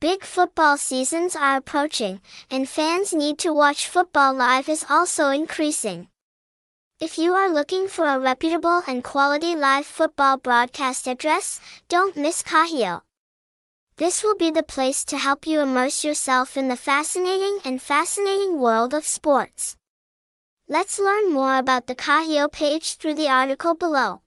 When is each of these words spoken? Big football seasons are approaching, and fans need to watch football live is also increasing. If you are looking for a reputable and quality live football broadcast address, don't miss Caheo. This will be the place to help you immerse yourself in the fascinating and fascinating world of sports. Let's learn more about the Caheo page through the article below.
Big 0.00 0.24
football 0.24 0.78
seasons 0.78 1.36
are 1.36 1.58
approaching, 1.58 2.22
and 2.50 2.66
fans 2.66 3.12
need 3.12 3.36
to 3.36 3.52
watch 3.52 3.86
football 3.86 4.32
live 4.32 4.66
is 4.66 4.86
also 4.88 5.28
increasing. 5.28 6.08
If 7.00 7.18
you 7.18 7.34
are 7.34 7.52
looking 7.52 7.86
for 7.86 8.06
a 8.06 8.18
reputable 8.18 8.82
and 8.88 9.04
quality 9.04 9.54
live 9.54 9.84
football 9.84 10.38
broadcast 10.38 11.06
address, 11.06 11.60
don't 11.90 12.16
miss 12.16 12.42
Caheo. 12.42 13.02
This 13.98 14.24
will 14.24 14.36
be 14.36 14.50
the 14.50 14.62
place 14.62 15.04
to 15.04 15.18
help 15.18 15.46
you 15.46 15.60
immerse 15.60 16.02
yourself 16.02 16.56
in 16.56 16.68
the 16.68 16.76
fascinating 16.76 17.58
and 17.62 17.82
fascinating 17.82 18.58
world 18.58 18.94
of 18.94 19.04
sports. 19.04 19.76
Let's 20.66 20.98
learn 20.98 21.30
more 21.30 21.58
about 21.58 21.88
the 21.88 21.94
Caheo 21.94 22.50
page 22.50 22.94
through 22.94 23.16
the 23.16 23.28
article 23.28 23.74
below. 23.74 24.22